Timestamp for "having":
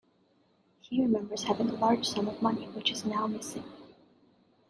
1.43-1.69